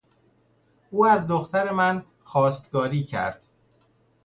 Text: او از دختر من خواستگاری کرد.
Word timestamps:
او 0.89 1.05
از 1.05 1.27
دختر 1.27 1.71
من 1.71 2.05
خواستگاری 2.23 3.03
کرد. 3.03 3.41